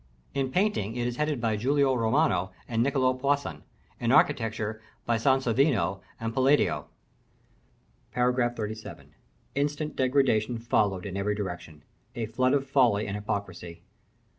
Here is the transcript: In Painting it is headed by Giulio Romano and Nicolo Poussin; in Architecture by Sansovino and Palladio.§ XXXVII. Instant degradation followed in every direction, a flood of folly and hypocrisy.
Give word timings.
In 0.33 0.51
Painting 0.51 0.95
it 0.95 1.05
is 1.05 1.17
headed 1.17 1.39
by 1.39 1.55
Giulio 1.55 1.93
Romano 1.93 2.49
and 2.67 2.81
Nicolo 2.81 3.13
Poussin; 3.13 3.61
in 3.99 4.11
Architecture 4.11 4.81
by 5.05 5.17
Sansovino 5.17 6.01
and 6.19 6.33
Palladio.§ 6.33 6.87
XXXVII. 8.55 9.09
Instant 9.53 9.95
degradation 9.95 10.57
followed 10.57 11.05
in 11.05 11.15
every 11.15 11.35
direction, 11.35 11.83
a 12.15 12.25
flood 12.25 12.53
of 12.53 12.67
folly 12.67 13.05
and 13.05 13.15
hypocrisy. 13.15 13.83